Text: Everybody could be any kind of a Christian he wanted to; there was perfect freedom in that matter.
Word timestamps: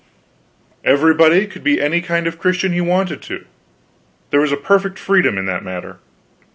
Everybody 0.83 1.45
could 1.45 1.63
be 1.63 1.79
any 1.79 2.01
kind 2.01 2.25
of 2.25 2.33
a 2.33 2.37
Christian 2.37 2.73
he 2.73 2.81
wanted 2.81 3.21
to; 3.21 3.45
there 4.31 4.39
was 4.39 4.51
perfect 4.63 4.97
freedom 4.97 5.37
in 5.37 5.45
that 5.45 5.63
matter. 5.63 5.99